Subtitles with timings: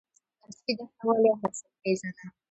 [0.43, 2.25] ارچي دښته ولې حاصلخیزه ده؟